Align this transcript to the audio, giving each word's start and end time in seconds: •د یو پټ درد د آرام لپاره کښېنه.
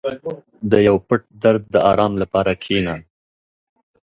•د 0.71 0.73
یو 0.87 0.95
پټ 1.07 1.21
درد 1.43 1.63
د 1.73 1.75
آرام 1.91 2.13
لپاره 2.21 2.51
کښېنه. 2.61 2.95